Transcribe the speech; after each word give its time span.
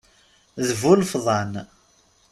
D 0.65 0.69
bu 0.79 0.91
ilefḍan! 0.93 1.53